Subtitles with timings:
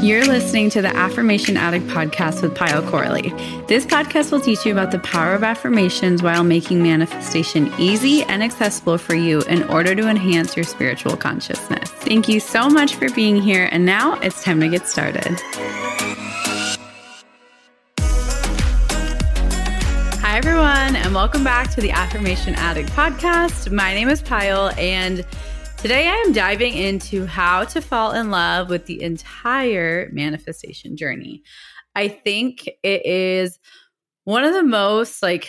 [0.00, 3.30] You're listening to the Affirmation Addict podcast with Pyle Corley.
[3.66, 8.40] This podcast will teach you about the power of affirmations while making manifestation easy and
[8.40, 11.90] accessible for you in order to enhance your spiritual consciousness.
[11.90, 15.36] Thank you so much for being here, and now it's time to get started.
[20.20, 23.72] Hi, everyone, and welcome back to the Affirmation Addict podcast.
[23.72, 25.26] My name is Pyle, and
[25.78, 31.44] Today, I am diving into how to fall in love with the entire manifestation journey.
[31.94, 33.60] I think it is
[34.24, 35.48] one of the most like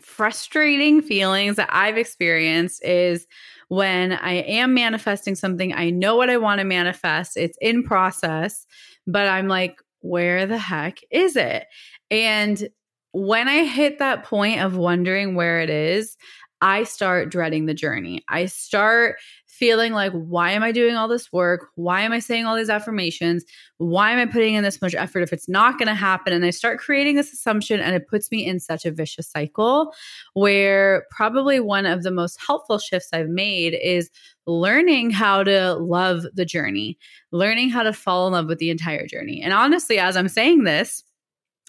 [0.00, 3.26] frustrating feelings that I've experienced is
[3.68, 8.66] when I am manifesting something, I know what I want to manifest, it's in process,
[9.06, 11.64] but I'm like, where the heck is it?
[12.10, 12.68] And
[13.12, 16.18] when I hit that point of wondering where it is,
[16.60, 18.24] I start dreading the journey.
[18.28, 19.16] I start
[19.58, 21.70] feeling like, why am I doing all this work?
[21.74, 23.44] Why am I saying all these affirmations?
[23.78, 26.32] Why am I putting in this much effort if it's not going to happen?
[26.32, 29.92] And I start creating this assumption, and it puts me in such a vicious cycle
[30.34, 34.10] where probably one of the most helpful shifts I've made is
[34.46, 36.96] learning how to love the journey,
[37.32, 39.42] learning how to fall in love with the entire journey.
[39.42, 41.02] And honestly, as I'm saying this,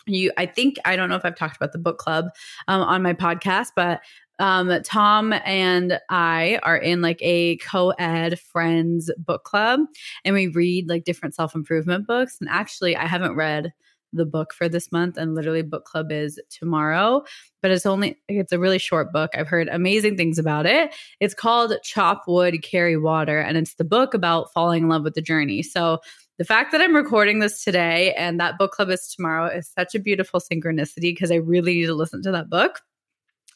[0.06, 2.30] you i think i don't know if i've talked about the book club
[2.68, 4.02] um, on my podcast but
[4.40, 9.82] um, Tom and I are in like a co ed friends book club
[10.26, 12.38] and we read like different self improvement books.
[12.40, 13.74] And actually, I haven't read
[14.12, 17.24] the book for this month and literally book club is tomorrow.
[17.62, 19.32] But it's only it's a really short book.
[19.36, 20.96] I've heard amazing things about it.
[21.20, 25.14] It's called chop wood carry water and it's the book about falling in love with
[25.14, 25.62] the journey.
[25.62, 26.00] So
[26.38, 29.94] the fact that i'm recording this today and that book club is tomorrow is such
[29.94, 32.80] a beautiful synchronicity because i really need to listen to that book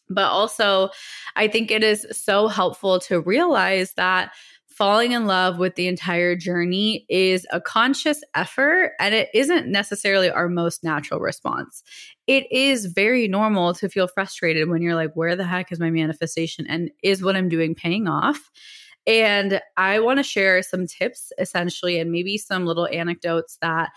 [0.10, 0.90] but also,
[1.36, 4.32] I think it is so helpful to realize that
[4.68, 10.32] falling in love with the entire journey is a conscious effort and it isn't necessarily
[10.32, 11.84] our most natural response.
[12.26, 15.92] It is very normal to feel frustrated when you're like, where the heck is my
[15.92, 16.66] manifestation?
[16.68, 18.50] And is what I'm doing paying off?
[19.06, 23.92] And I want to share some tips essentially and maybe some little anecdotes that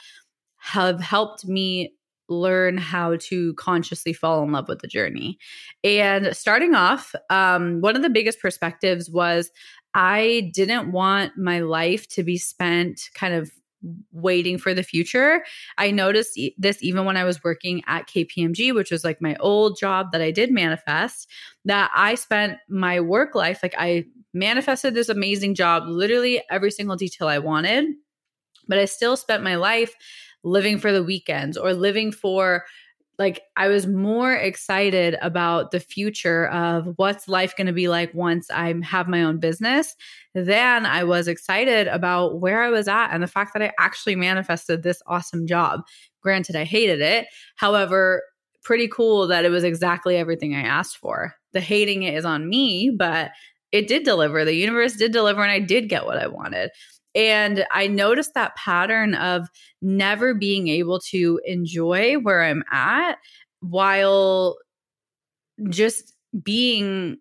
[0.58, 1.94] have helped me
[2.28, 5.38] learn how to consciously fall in love with the journey.
[5.84, 9.50] And starting off, um, one of the biggest perspectives was
[9.94, 13.50] I didn't want my life to be spent kind of
[14.12, 15.44] waiting for the future.
[15.78, 19.78] I noticed this even when I was working at KPMG, which was like my old
[19.78, 21.28] job that I did manifest,
[21.64, 24.04] that I spent my work life like I
[24.34, 27.86] manifested this amazing job, literally every single detail I wanted,
[28.68, 29.94] but I still spent my life
[30.46, 32.64] living for the weekends or living for
[33.18, 38.12] like I was more excited about the future of what's life going to be like
[38.14, 39.96] once I have my own business
[40.34, 44.16] than I was excited about where I was at and the fact that I actually
[44.16, 45.80] manifested this awesome job.
[46.20, 47.26] Granted, I hated it.
[47.56, 48.22] However,
[48.62, 51.34] pretty cool that it was exactly everything I asked for.
[51.52, 53.30] The hating it is on me, but
[53.72, 54.44] it did deliver.
[54.44, 56.70] The universe did deliver and I did get what I wanted.
[57.16, 59.48] And I noticed that pattern of
[59.80, 63.16] never being able to enjoy where I'm at
[63.60, 64.58] while
[65.70, 66.12] just
[66.44, 67.16] being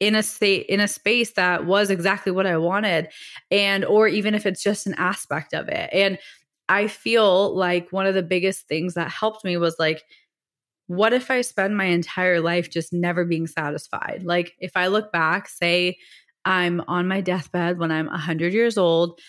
[0.00, 3.08] in a state in a space that was exactly what I wanted
[3.50, 5.90] and or even if it's just an aspect of it.
[5.92, 6.18] And
[6.68, 10.02] I feel like one of the biggest things that helped me was like
[10.86, 14.22] what if I spend my entire life just never being satisfied?
[14.24, 15.98] Like if I look back, say
[16.44, 19.20] I'm on my deathbed when I'm 100 years old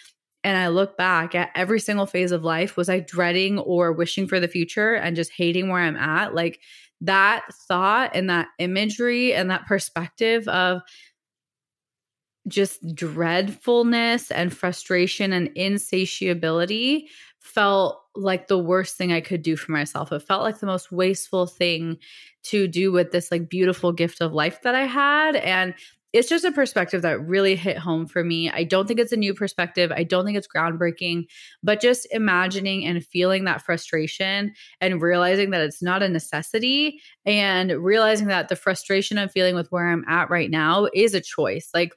[0.43, 4.27] and I look back at every single phase of life, was I dreading or wishing
[4.27, 6.33] for the future and just hating where I'm at?
[6.33, 6.59] Like
[7.01, 10.81] that thought and that imagery and that perspective of
[12.47, 17.07] just dreadfulness and frustration and insatiability
[17.39, 20.11] felt like the worst thing I could do for myself.
[20.11, 21.97] It felt like the most wasteful thing
[22.43, 25.35] to do with this like beautiful gift of life that I had.
[25.35, 25.75] And
[26.13, 28.49] it's just a perspective that really hit home for me.
[28.49, 29.91] I don't think it's a new perspective.
[29.95, 31.27] I don't think it's groundbreaking,
[31.63, 37.71] but just imagining and feeling that frustration and realizing that it's not a necessity and
[37.71, 41.69] realizing that the frustration I'm feeling with where I'm at right now is a choice.
[41.73, 41.93] Like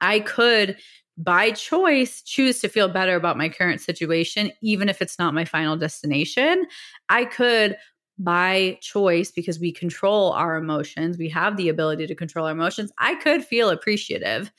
[0.00, 0.76] I could
[1.18, 5.44] by choice choose to feel better about my current situation even if it's not my
[5.44, 6.64] final destination.
[7.08, 7.76] I could
[8.18, 11.18] by choice because we control our emotions.
[11.18, 12.92] We have the ability to control our emotions.
[12.98, 14.50] I could feel appreciative.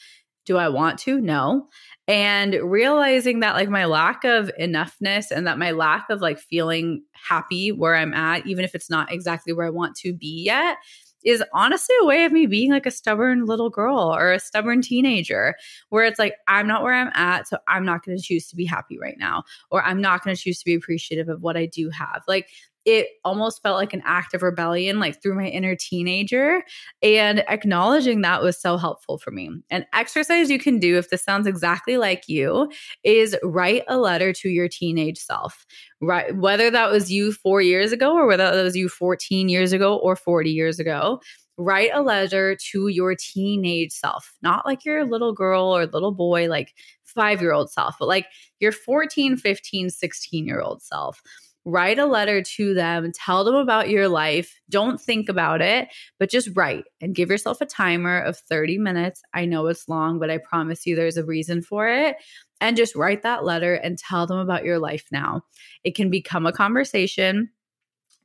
[0.46, 1.20] Do I want to?
[1.20, 1.68] No.
[2.08, 7.04] And realizing that, like, my lack of enoughness and that my lack of like feeling
[7.14, 10.78] happy where I'm at, even if it's not exactly where I want to be yet,
[11.24, 14.82] is honestly a way of me being like a stubborn little girl or a stubborn
[14.82, 15.54] teenager
[15.90, 17.48] where it's like, I'm not where I'm at.
[17.48, 20.36] So I'm not going to choose to be happy right now, or I'm not going
[20.36, 22.24] to choose to be appreciative of what I do have.
[22.28, 22.50] Like,
[22.86, 26.64] it almost felt like an act of rebellion, like through my inner teenager.
[27.02, 29.52] And acknowledging that was so helpful for me.
[29.70, 32.72] An exercise you can do, if this sounds exactly like you,
[33.04, 35.66] is write a letter to your teenage self.
[36.02, 39.74] Right, whether that was you four years ago or whether that was you 14 years
[39.74, 41.20] ago or 40 years ago,
[41.58, 46.48] write a letter to your teenage self, not like your little girl or little boy,
[46.48, 46.74] like
[47.04, 48.28] five year old self, but like
[48.62, 51.22] your 14, 15, 16 year old self
[51.66, 54.60] write a letter to them, tell them about your life.
[54.70, 59.22] Don't think about it, but just write and give yourself a timer of 30 minutes.
[59.34, 62.16] I know it's long, but I promise you there's a reason for it.
[62.62, 65.44] And just write that letter and tell them about your life now.
[65.84, 67.50] It can become a conversation,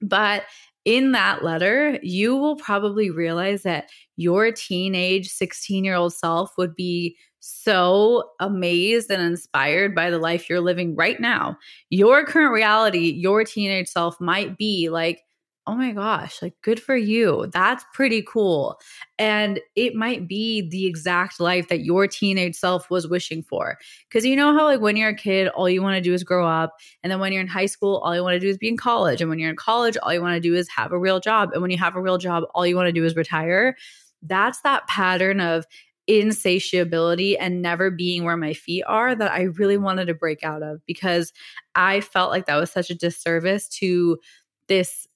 [0.00, 0.44] but
[0.84, 6.75] in that letter, you will probably realize that your teenage 16 year old self would
[6.75, 11.58] be so amazed and inspired by the life you're living right now.
[11.91, 15.20] Your current reality, your teenage self might be like,
[15.67, 17.50] oh my gosh, like good for you.
[17.52, 18.81] That's pretty cool.
[19.19, 23.79] And it might be the exact life that your teenage self was wishing for.
[24.11, 26.25] Cause you know how, like, when you're a kid, all you want to do is
[26.25, 26.75] grow up.
[27.02, 28.76] And then when you're in high school, all you want to do is be in
[28.79, 29.20] college.
[29.20, 31.50] And when you're in college, all you want to do is have a real job.
[31.52, 33.76] And when you have a real job, all you want to do is retire.
[34.23, 35.67] That's that pattern of
[36.06, 40.62] insatiability and never being where my feet are that I really wanted to break out
[40.62, 41.32] of because
[41.74, 44.18] I felt like that was such a disservice to
[44.68, 45.06] this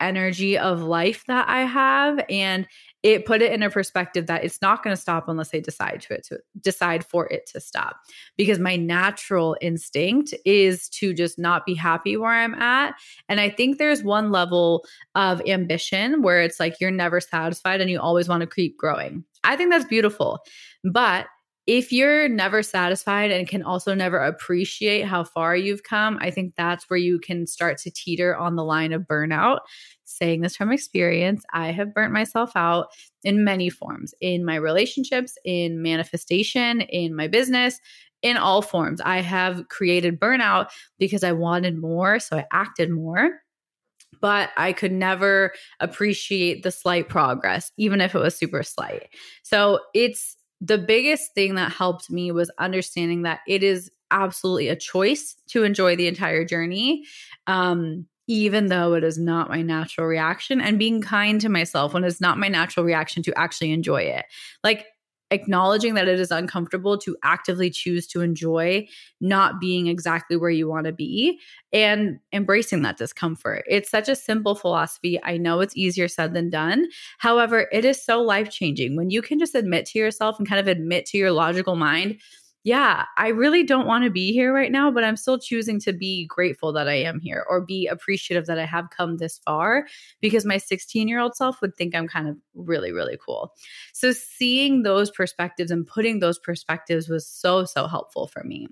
[0.00, 2.24] energy of life that I have.
[2.28, 2.66] And
[3.04, 6.00] it put it in a perspective that it's not going to stop unless I decide
[6.02, 7.96] to it to decide for it to stop.
[8.36, 12.94] Because my natural instinct is to just not be happy where I'm at.
[13.28, 14.84] And I think there's one level
[15.14, 19.24] of ambition where it's like you're never satisfied and you always want to keep growing
[19.44, 20.40] I think that's beautiful.
[20.84, 21.26] But
[21.68, 26.54] if you're never satisfied and can also never appreciate how far you've come, I think
[26.56, 29.58] that's where you can start to teeter on the line of burnout.
[30.04, 32.86] Saying this from experience, I have burnt myself out
[33.22, 37.78] in many forms in my relationships, in manifestation, in my business,
[38.22, 39.02] in all forms.
[39.02, 43.40] I have created burnout because I wanted more, so I acted more
[44.20, 49.08] but I could never appreciate the slight progress, even if it was super slight.
[49.42, 54.76] So it's the biggest thing that helped me was understanding that it is absolutely a
[54.76, 57.04] choice to enjoy the entire journey.
[57.46, 62.04] Um, even though it is not my natural reaction, and being kind to myself when
[62.04, 64.26] it's not my natural reaction to actually enjoy it.
[64.62, 64.84] Like,
[65.30, 68.86] acknowledging that it is uncomfortable to actively choose to enjoy
[69.20, 71.38] not being exactly where you want to be
[71.72, 73.64] and embracing that discomfort.
[73.68, 75.20] It's such a simple philosophy.
[75.22, 76.86] I know it's easier said than done.
[77.18, 80.60] However, it is so life changing when you can just admit to yourself and kind
[80.60, 82.20] of admit to your logical mind
[82.64, 85.92] yeah, I really don't want to be here right now, but I'm still choosing to
[85.92, 89.86] be grateful that I am here or be appreciative that I have come this far
[90.20, 93.54] because my 16 year old self would think I'm kind of really, really cool.
[93.92, 98.68] So, seeing those perspectives and putting those perspectives was so, so helpful for me.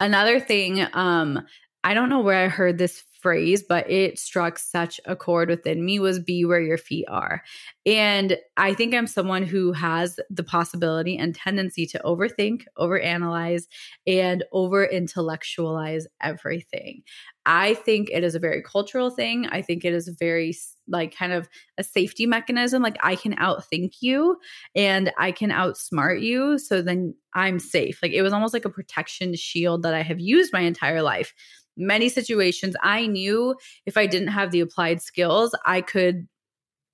[0.00, 1.40] Another thing, um,
[1.82, 5.82] I don't know where I heard this phrase, but it struck such a chord within
[5.82, 7.42] me was be where your feet are.
[7.86, 13.62] And I think I'm someone who has the possibility and tendency to overthink, overanalyze,
[14.06, 17.02] and over intellectualize everything.
[17.46, 19.46] I think it is a very cultural thing.
[19.46, 20.54] I think it is very
[20.86, 22.82] like kind of a safety mechanism.
[22.82, 24.36] Like I can outthink you
[24.74, 26.58] and I can outsmart you.
[26.58, 28.00] So then I'm safe.
[28.02, 31.34] Like it was almost like a protection shield that I have used my entire life
[31.76, 36.28] many situations I knew if I didn't have the applied skills, I could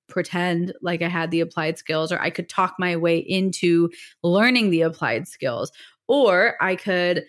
[0.09, 3.91] pretend like I had the applied skills, or I could talk my way into
[4.23, 5.71] learning the applied skills,
[6.09, 7.25] or I could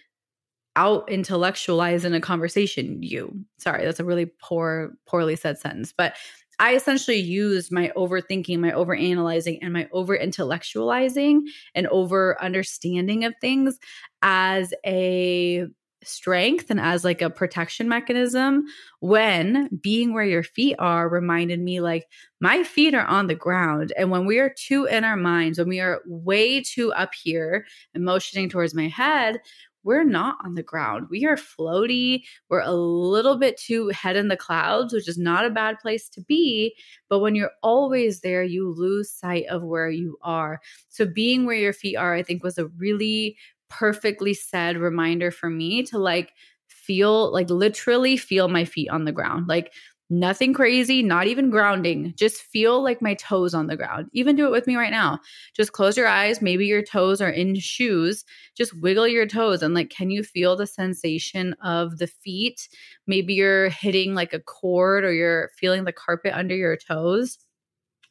[0.75, 3.45] out intellectualize in a conversation you.
[3.59, 6.15] Sorry, that's a really poor, poorly said sentence, but
[6.59, 11.41] I essentially used my overthinking, my overanalyzing, and my over intellectualizing
[11.73, 13.79] and over understanding of things
[14.21, 15.65] as a
[16.03, 18.63] strength and as like a protection mechanism
[18.99, 22.07] when being where your feet are reminded me like
[22.39, 25.67] my feet are on the ground and when we are too in our minds when
[25.69, 29.39] we are way too up here and motioning towards my head
[29.83, 31.07] we're not on the ground.
[31.09, 32.23] We are floaty.
[32.49, 36.07] We're a little bit too head in the clouds, which is not a bad place
[36.09, 36.75] to be.
[37.09, 40.61] But when you're always there, you lose sight of where you are.
[40.89, 43.37] So being where your feet are, I think, was a really
[43.71, 46.33] perfectly said reminder for me to like
[46.67, 49.47] feel like literally feel my feet on the ground.
[49.47, 49.71] Like
[50.13, 52.13] Nothing crazy, not even grounding.
[52.17, 54.07] Just feel like my toes on the ground.
[54.11, 55.19] Even do it with me right now.
[55.55, 56.41] Just close your eyes.
[56.41, 58.25] Maybe your toes are in shoes.
[58.53, 62.67] Just wiggle your toes and like, can you feel the sensation of the feet?
[63.07, 67.37] Maybe you're hitting like a cord or you're feeling the carpet under your toes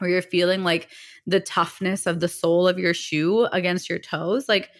[0.00, 0.88] or you're feeling like
[1.26, 4.48] the toughness of the sole of your shoe against your toes.
[4.48, 4.70] Like,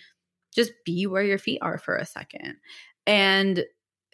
[0.54, 2.56] just be where your feet are for a second.
[3.06, 3.64] And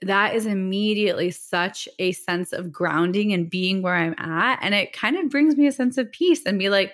[0.02, 4.59] that is immediately such a sense of grounding and being where I'm at.
[4.62, 6.93] And it kind of brings me a sense of peace and be like,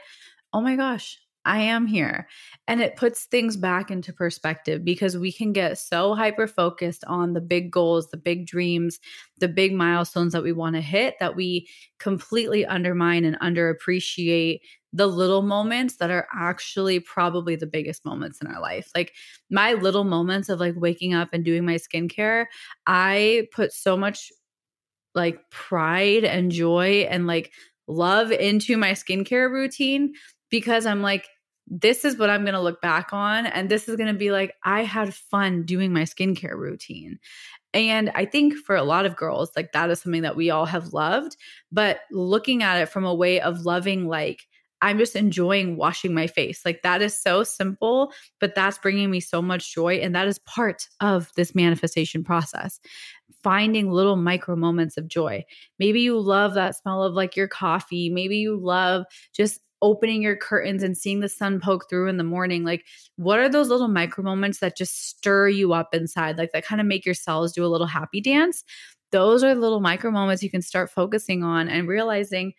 [0.52, 2.28] oh my gosh, I am here.
[2.68, 7.32] And it puts things back into perspective because we can get so hyper focused on
[7.32, 9.00] the big goals, the big dreams,
[9.38, 11.68] the big milestones that we want to hit that we
[11.98, 14.60] completely undermine and underappreciate
[14.92, 18.90] the little moments that are actually probably the biggest moments in our life.
[18.94, 19.14] Like
[19.50, 22.46] my little moments of like waking up and doing my skincare,
[22.86, 24.30] I put so much
[25.14, 27.52] like pride and joy and like
[27.86, 30.14] love into my skincare routine
[30.50, 31.26] because I'm like,
[31.66, 33.46] this is what I'm going to look back on.
[33.46, 37.18] And this is going to be like, I had fun doing my skincare routine.
[37.72, 40.66] And I think for a lot of girls, like that is something that we all
[40.66, 41.36] have loved.
[41.70, 44.46] But looking at it from a way of loving, like,
[44.82, 46.62] I'm just enjoying washing my face.
[46.64, 49.94] Like that is so simple, but that's bringing me so much joy.
[49.94, 52.80] And that is part of this manifestation process.
[53.42, 55.44] Finding little micro moments of joy.
[55.78, 58.10] Maybe you love that smell of like your coffee.
[58.10, 62.24] Maybe you love just opening your curtains and seeing the sun poke through in the
[62.24, 62.64] morning.
[62.64, 62.84] Like,
[63.16, 66.38] what are those little micro moments that just stir you up inside?
[66.38, 68.62] Like, that kind of make your cells do a little happy dance.
[69.10, 72.54] Those are little micro moments you can start focusing on and realizing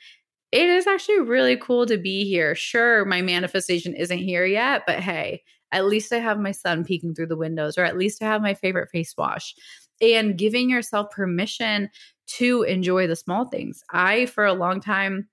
[0.53, 2.53] it is actually really cool to be here.
[2.53, 5.41] Sure, my manifestation isn't here yet, but hey,
[5.71, 8.43] at least I have my sun peeking through the windows, or at least I have
[8.43, 9.55] my favorite face wash.
[9.99, 11.89] And giving yourself permission
[12.37, 13.83] to enjoy the small things.
[13.91, 15.27] I, for a long time,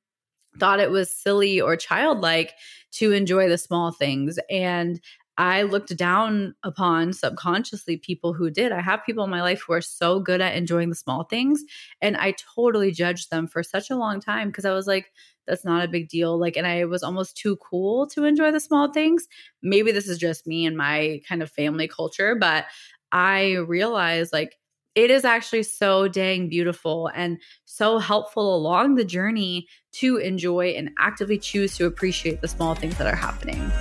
[0.58, 2.54] thought it was silly or childlike
[2.92, 4.38] to enjoy the small things.
[4.50, 5.02] And
[5.40, 8.72] I looked down upon subconsciously people who did.
[8.72, 11.64] I have people in my life who are so good at enjoying the small things.
[12.02, 15.10] And I totally judged them for such a long time because I was like,
[15.46, 16.38] that's not a big deal.
[16.38, 19.26] Like, and I was almost too cool to enjoy the small things.
[19.62, 22.66] Maybe this is just me and my kind of family culture, but
[23.10, 24.58] I realized like
[24.94, 30.90] it is actually so dang beautiful and so helpful along the journey to enjoy and
[30.98, 33.72] actively choose to appreciate the small things that are happening.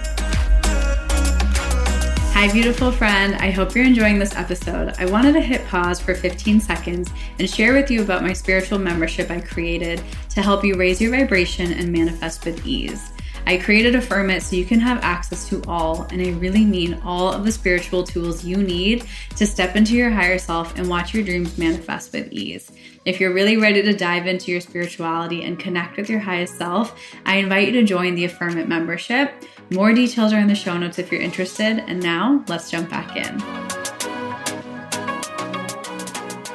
[2.39, 3.36] Hi, beautiful friend.
[3.36, 4.96] I hope you're enjoying this episode.
[4.98, 8.79] I wanted to hit pause for 15 seconds and share with you about my spiritual
[8.79, 13.12] membership I created to help you raise your vibration and manifest with ease.
[13.46, 17.01] I created Affirm It so you can have access to all, and I really mean
[17.03, 19.05] all of the spiritual tools you need
[19.36, 22.72] to step into your higher self and watch your dreams manifest with ease.
[23.05, 27.00] If you're really ready to dive into your spirituality and connect with your highest self,
[27.25, 29.34] I invite you to join the Affirm It membership.
[29.72, 31.79] More details are in the show notes if you're interested.
[31.88, 33.68] And now let's jump back in.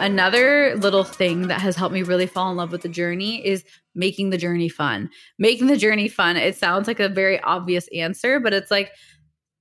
[0.01, 3.65] Another little thing that has helped me really fall in love with the journey is
[3.95, 5.09] making the journey fun.
[5.39, 6.37] Making the journey fun.
[6.37, 8.91] It sounds like a very obvious answer, but it's like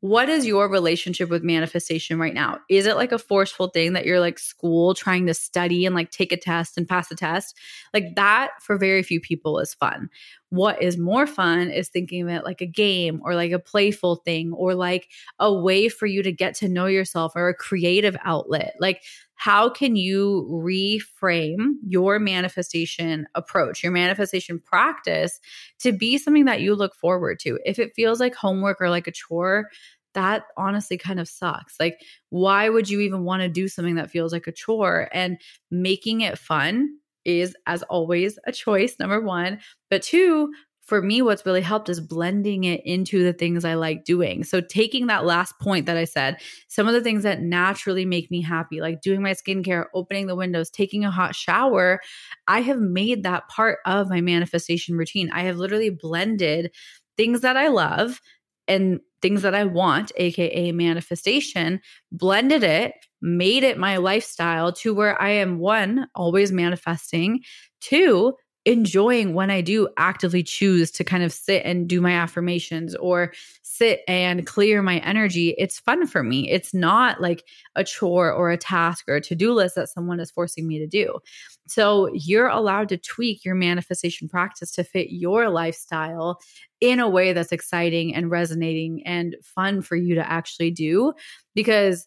[0.03, 2.59] what is your relationship with manifestation right now?
[2.69, 6.11] Is it like a forceful thing that you're like school trying to study and like
[6.11, 7.57] take a test and pass a test?
[7.93, 10.09] Like that for very few people is fun.
[10.53, 14.17] What is more fun is thinking of it like a game or like a playful
[14.17, 18.15] thing or like a way for you to get to know yourself or a creative
[18.23, 18.75] outlet.
[18.79, 19.01] Like
[19.33, 25.39] how can you reframe your manifestation approach, your manifestation practice
[25.79, 27.57] to be something that you look forward to?
[27.65, 29.69] If it feels like homework or like a chore,
[30.13, 31.79] that honestly kind of sucks.
[31.79, 35.09] Like, why would you even want to do something that feels like a chore?
[35.11, 35.39] And
[35.71, 39.59] making it fun is, as always, a choice, number one.
[39.89, 40.51] But two,
[40.85, 44.43] for me, what's really helped is blending it into the things I like doing.
[44.43, 46.37] So, taking that last point that I said,
[46.67, 50.35] some of the things that naturally make me happy, like doing my skincare, opening the
[50.35, 52.01] windows, taking a hot shower,
[52.47, 55.29] I have made that part of my manifestation routine.
[55.31, 56.71] I have literally blended
[57.15, 58.19] things that I love
[58.67, 61.79] and things that I want, AKA manifestation,
[62.11, 67.39] blended it, made it my lifestyle to where I am one, always manifesting,
[67.79, 68.33] two,
[68.65, 73.33] enjoying when I do actively choose to kind of sit and do my affirmations or
[73.61, 75.55] sit and clear my energy.
[75.57, 76.49] It's fun for me.
[76.49, 77.43] It's not like
[77.75, 80.79] a chore or a task or a to do list that someone is forcing me
[80.79, 81.19] to do.
[81.67, 86.39] So you're allowed to tweak your manifestation practice to fit your lifestyle
[86.79, 91.13] in a way that's exciting and resonating and fun for you to actually do
[91.55, 92.05] because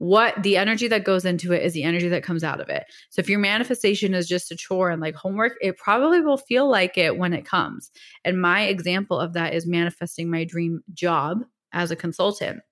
[0.00, 2.86] what the energy that goes into it is the energy that comes out of it.
[3.10, 6.70] So if your manifestation is just a chore and like homework, it probably will feel
[6.70, 7.90] like it when it comes.
[8.24, 11.42] And my example of that is manifesting my dream job
[11.74, 12.62] as a consultant.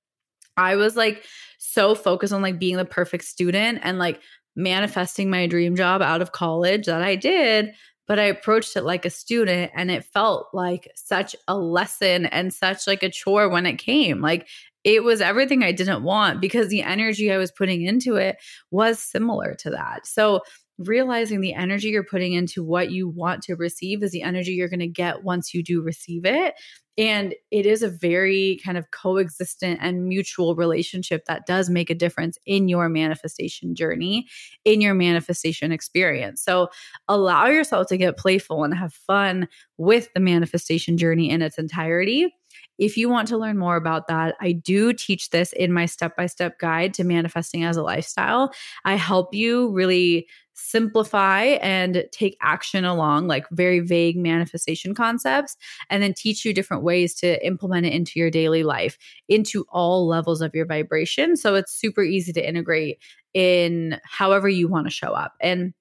[0.56, 1.22] I was like
[1.58, 4.22] so focused on like being the perfect student and like
[4.56, 7.74] manifesting my dream job out of college that I did,
[8.06, 12.54] but I approached it like a student and it felt like such a lesson and
[12.54, 14.22] such like a chore when it came.
[14.22, 14.48] Like
[14.84, 18.36] it was everything I didn't want because the energy I was putting into it
[18.70, 20.06] was similar to that.
[20.06, 20.42] So,
[20.78, 24.68] realizing the energy you're putting into what you want to receive is the energy you're
[24.68, 26.54] going to get once you do receive it.
[26.96, 31.94] And it is a very kind of coexistent and mutual relationship that does make a
[31.94, 34.26] difference in your manifestation journey,
[34.64, 36.42] in your manifestation experience.
[36.44, 36.68] So
[37.06, 42.34] allow yourself to get playful and have fun with the manifestation journey in its entirety
[42.78, 46.16] if you want to learn more about that, I do teach this in my step
[46.16, 48.52] by step guide to manifesting as a lifestyle.
[48.84, 55.56] I help you really simplify and take action along like very vague manifestation concepts
[55.88, 60.08] and then teach you different ways to implement it into your daily life into all
[60.08, 62.98] levels of your vibration so it's super easy to integrate
[63.34, 65.72] in however you want to show up and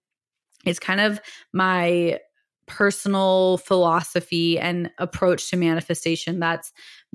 [0.64, 1.20] it's kind of
[1.54, 2.20] my
[2.68, 6.72] personal philosophy and approach to manifestation that's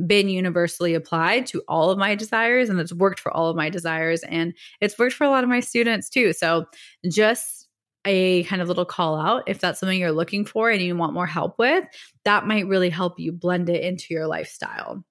[0.07, 3.69] been universally applied to all of my desires and it's worked for all of my
[3.69, 6.33] desires and it's worked for a lot of my students too.
[6.33, 6.67] So
[7.09, 7.69] just
[8.05, 11.13] a kind of little call out if that's something you're looking for and you want
[11.13, 11.85] more help with,
[12.25, 15.05] that might really help you blend it into your lifestyle.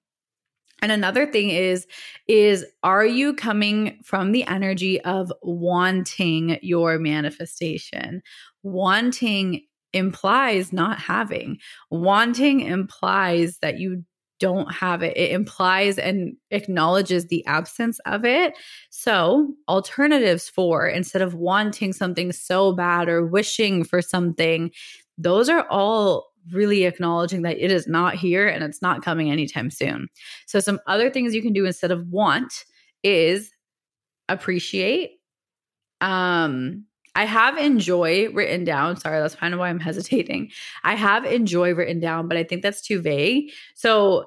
[0.82, 1.86] And another thing is
[2.26, 8.22] is are you coming from the energy of wanting your manifestation?
[8.64, 11.58] Wanting implies not having.
[11.90, 14.04] Wanting implies that you
[14.42, 15.16] don't have it.
[15.16, 18.54] It implies and acknowledges the absence of it.
[18.90, 24.72] So, alternatives for instead of wanting something so bad or wishing for something,
[25.16, 29.70] those are all really acknowledging that it is not here and it's not coming anytime
[29.70, 30.08] soon.
[30.46, 32.64] So, some other things you can do instead of want
[33.04, 33.52] is
[34.28, 35.20] appreciate,
[36.00, 38.96] um, I have enjoy written down.
[38.96, 40.50] Sorry, that's kind of why I'm hesitating.
[40.84, 43.50] I have enjoy written down, but I think that's too vague.
[43.74, 44.26] So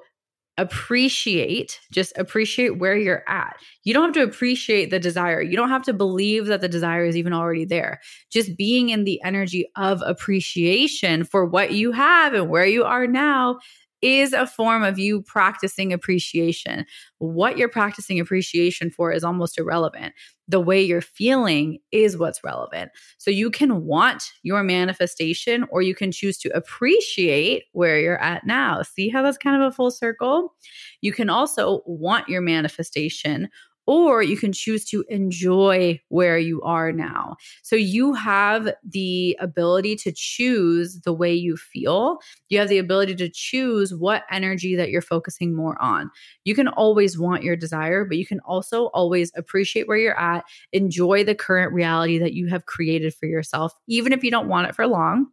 [0.58, 3.56] appreciate, just appreciate where you're at.
[3.84, 5.42] You don't have to appreciate the desire.
[5.42, 8.00] You don't have to believe that the desire is even already there.
[8.30, 13.06] Just being in the energy of appreciation for what you have and where you are
[13.06, 13.58] now
[14.06, 16.86] is a form of you practicing appreciation.
[17.18, 20.14] What you're practicing appreciation for is almost irrelevant.
[20.46, 22.92] The way you're feeling is what's relevant.
[23.18, 28.46] So you can want your manifestation or you can choose to appreciate where you're at
[28.46, 28.82] now.
[28.82, 30.54] See how that's kind of a full circle?
[31.00, 33.48] You can also want your manifestation
[33.86, 37.36] or you can choose to enjoy where you are now.
[37.62, 42.18] So you have the ability to choose the way you feel.
[42.48, 46.10] You have the ability to choose what energy that you're focusing more on.
[46.44, 50.44] You can always want your desire, but you can also always appreciate where you're at,
[50.72, 54.68] enjoy the current reality that you have created for yourself, even if you don't want
[54.68, 55.28] it for long.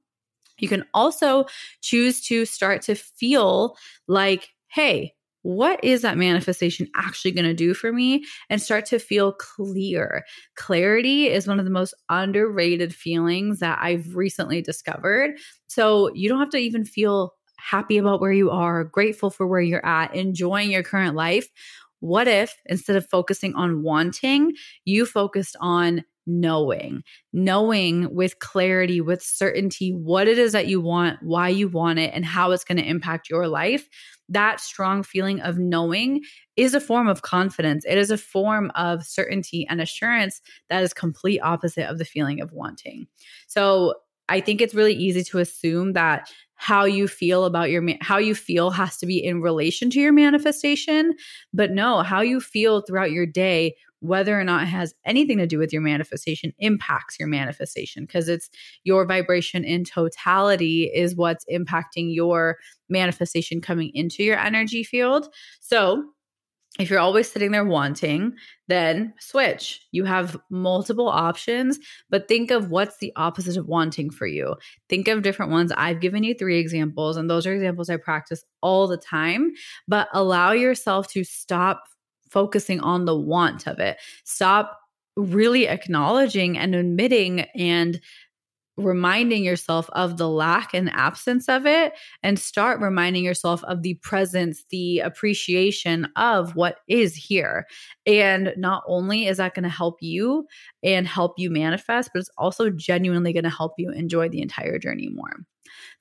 [0.60, 1.46] You can also
[1.82, 3.76] choose to start to feel
[4.08, 8.98] like, hey, what is that manifestation actually going to do for me and start to
[8.98, 10.26] feel clear.
[10.56, 15.38] Clarity is one of the most underrated feelings that I've recently discovered.
[15.68, 19.62] So you don't have to even feel happy about where you are, grateful for where
[19.62, 21.48] you're at, enjoying your current life.
[22.00, 24.54] What if instead of focusing on wanting,
[24.84, 31.20] you focused on knowing, knowing with clarity, with certainty what it is that you want,
[31.22, 33.88] why you want it, and how it's going to impact your life
[34.30, 36.22] that strong feeling of knowing
[36.56, 37.86] is a form of confidence.
[37.88, 42.42] It is a form of certainty and assurance that is complete opposite of the feeling
[42.42, 43.08] of wanting.
[43.48, 43.96] So
[44.30, 46.30] I think it's really easy to assume that
[46.64, 50.14] how you feel about your how you feel has to be in relation to your
[50.14, 51.14] manifestation,
[51.54, 55.48] but no, how you feel throughout your day whether or not it has anything to
[55.48, 58.50] do with your manifestation impacts your manifestation because it's
[58.86, 65.28] your vibration in totality is what's impacting your manifestation coming into your energy field.
[65.60, 66.13] So,
[66.80, 68.34] if you're always sitting there wanting,
[68.68, 69.86] then switch.
[69.92, 71.78] You have multiple options,
[72.10, 74.56] but think of what's the opposite of wanting for you.
[74.90, 75.72] Think of different ones.
[75.78, 79.52] I've given you three examples, and those are examples I practice all the time,
[79.88, 81.84] but allow yourself to stop
[82.32, 83.98] focusing on the want of it.
[84.24, 84.80] Stop
[85.16, 88.02] really acknowledging and admitting and
[88.78, 93.94] reminding yourself of the lack and absence of it and start reminding yourself of the
[93.96, 97.68] presence, the appreciation of what is here.
[98.06, 100.48] And not only is that going to help you
[100.82, 104.80] and help you manifest, but it's also genuinely going to help you enjoy the entire
[104.80, 105.46] journey more.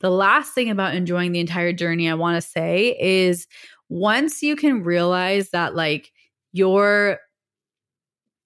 [0.01, 3.47] The last thing about enjoying the entire journey I want to say is
[3.89, 6.11] once you can realize that, like,
[6.53, 7.19] your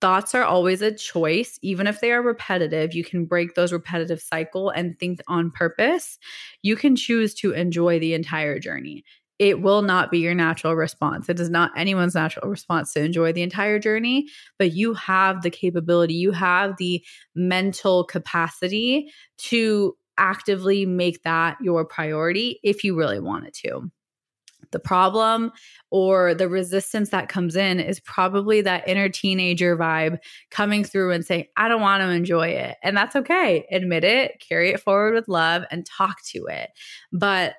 [0.00, 1.58] thoughts are always a choice.
[1.62, 6.18] Even if they are repetitive you can break those repetitive cycle and think on purpose.
[6.62, 9.04] You can choose to enjoy the entire journey.
[9.38, 11.28] It will not be your natural response.
[11.28, 14.28] It is not anyone's natural response to enjoy the entire journey
[14.58, 17.04] but you have the capability you have the
[17.34, 23.90] mental capacity to actively make that your priority if you really wanted to
[24.72, 25.52] the problem
[25.90, 30.18] or the resistance that comes in is probably that inner teenager vibe
[30.50, 32.76] coming through and saying, I don't want to enjoy it.
[32.82, 33.66] And that's okay.
[33.70, 36.70] Admit it, carry it forward with love, and talk to it.
[37.12, 37.54] But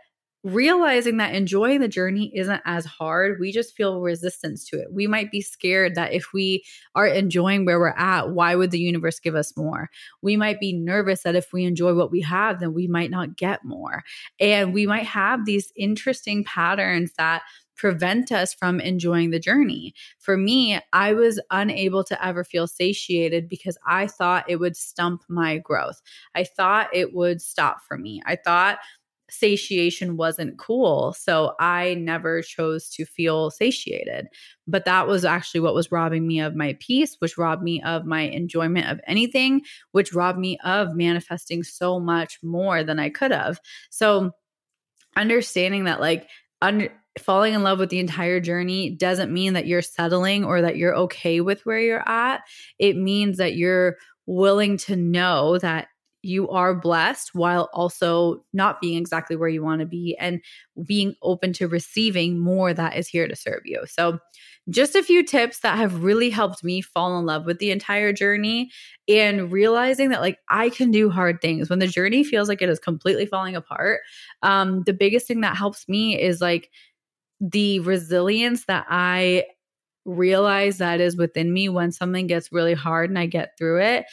[0.47, 3.37] realizing that enjoying the journey isn't as hard.
[3.39, 4.87] We just feel resistance to it.
[4.91, 6.63] We might be scared that if we
[6.95, 9.89] are enjoying where we're at, why would the universe give us more?
[10.21, 13.35] We might be nervous that if we enjoy what we have, then we might not
[13.35, 14.03] get more.
[14.39, 17.41] And we might have these interesting patterns that
[17.77, 19.93] prevent us from enjoying the journey.
[20.17, 25.23] For me, I was unable to ever feel satiated because I thought it would stump
[25.29, 26.01] my growth.
[26.35, 28.21] I thought it would stop for me.
[28.25, 28.79] I thought
[29.29, 31.13] satiation wasn't cool.
[31.13, 34.27] So I never chose to feel satiated.
[34.67, 38.05] But that was actually what was robbing me of my peace, which robbed me of
[38.05, 43.31] my enjoyment of anything, which robbed me of manifesting so much more than I could
[43.31, 43.59] have.
[43.89, 44.31] So
[45.15, 46.29] understanding that, like,
[46.61, 50.77] under falling in love with the entire journey doesn't mean that you're settling or that
[50.77, 52.41] you're okay with where you're at.
[52.77, 55.87] It means that you're willing to know that
[56.27, 60.41] you are blessed while also not being exactly where you want to be and
[60.85, 63.81] being open to receiving more that is here to serve you.
[63.87, 64.19] So,
[64.69, 68.11] just a few tips that have really helped me fall in love with the entire
[68.11, 68.69] journey
[69.07, 72.69] and realizing that like I can do hard things when the journey feels like it
[72.69, 74.01] is completely falling apart.
[74.43, 76.69] Um the biggest thing that helps me is like
[77.39, 79.45] the resilience that I
[80.05, 84.05] realize that is within me when something gets really hard and I get through it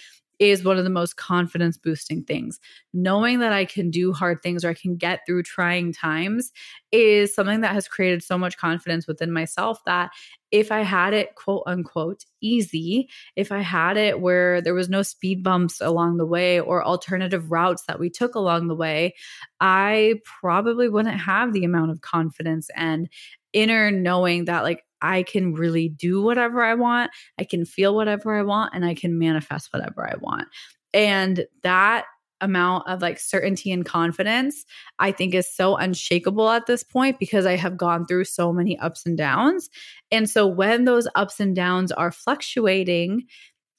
[0.51, 2.61] is one of the most confidence boosting things.
[2.93, 6.53] Knowing that I can do hard things or I can get through trying times
[6.93, 10.11] is something that has created so much confidence within myself that
[10.51, 15.03] if I had it quote unquote easy, if I had it where there was no
[15.03, 19.15] speed bumps along the way or alternative routes that we took along the way,
[19.61, 23.09] I probably wouldn't have the amount of confidence and
[23.53, 28.35] inner knowing that like I can really do whatever I want, I can feel whatever
[28.35, 30.49] I want, and I can manifest whatever I want.
[30.95, 32.07] And that
[32.41, 34.65] amount of like certainty and confidence,
[34.99, 38.79] I think is so unshakable at this point because I have gone through so many
[38.79, 39.71] ups and downs.
[40.11, 43.25] And so when those ups and downs are fluctuating,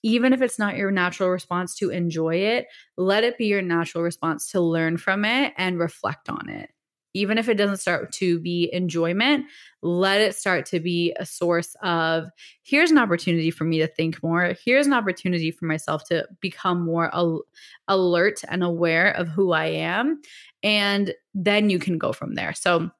[0.03, 4.03] even if it's not your natural response to enjoy it, let it be your natural
[4.03, 6.69] response to learn from it and reflect on it
[7.15, 9.45] even if it doesn't start to be enjoyment,
[9.81, 12.27] let it start to be a source of
[12.63, 14.53] here's an opportunity for me to think more.
[14.63, 17.43] Here's an opportunity for myself to become more al-
[17.87, 20.21] alert and aware of who I am.
[20.61, 22.53] And then you can go from there.
[22.53, 22.91] So,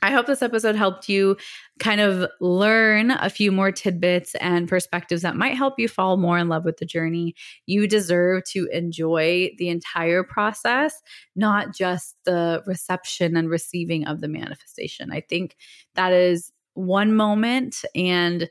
[0.00, 1.36] I hope this episode helped you
[1.80, 6.38] kind of learn a few more tidbits and perspectives that might help you fall more
[6.38, 7.34] in love with the journey.
[7.66, 11.02] You deserve to enjoy the entire process,
[11.34, 15.10] not just the reception and receiving of the manifestation.
[15.10, 15.56] I think
[15.94, 18.48] that is one moment and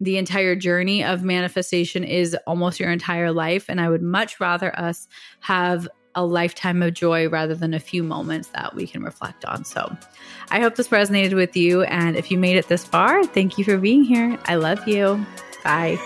[0.00, 3.66] the entire journey of manifestation is almost your entire life.
[3.68, 5.08] And I would much rather us
[5.40, 9.64] have a lifetime of joy rather than a few moments that we can reflect on.
[9.64, 9.96] So
[10.50, 11.82] I hope this resonated with you.
[11.82, 14.38] And if you made it this far, thank you for being here.
[14.46, 15.24] I love you.
[15.64, 15.98] Bye.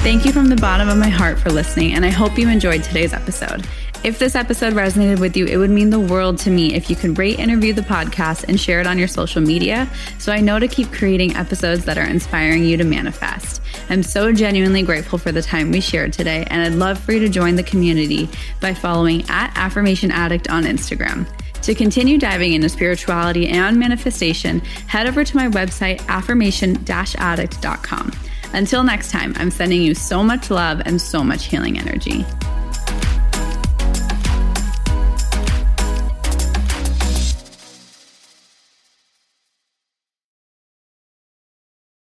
[0.00, 2.82] Thank you from the bottom of my heart for listening, and I hope you enjoyed
[2.82, 3.66] today's episode.
[4.04, 6.94] If this episode resonated with you, it would mean the world to me if you
[6.94, 10.40] could rate and review the podcast and share it on your social media so I
[10.40, 13.60] know to keep creating episodes that are inspiring you to manifest.
[13.90, 17.18] I'm so genuinely grateful for the time we shared today, and I'd love for you
[17.20, 18.28] to join the community
[18.60, 21.26] by following at Affirmation Addict on Instagram.
[21.62, 28.12] To continue diving into spirituality and manifestation, head over to my website, affirmation addict.com.
[28.52, 32.24] Until next time, I'm sending you so much love and so much healing energy.